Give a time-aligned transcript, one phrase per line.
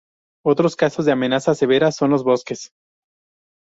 [0.43, 2.71] Otros casos de amenaza severa son los bosques.